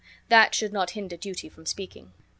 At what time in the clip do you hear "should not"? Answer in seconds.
0.55-0.89